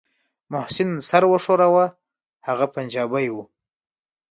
محسن 0.51 0.89
سر 1.09 1.23
وښوراوه 1.31 1.85
هغه 2.47 2.65
پنجابى 2.75 3.27
و. 3.33 3.35